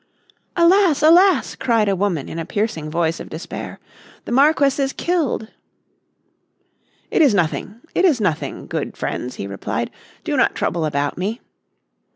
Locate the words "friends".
8.97-9.35